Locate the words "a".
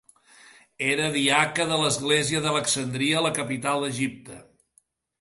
1.77-1.79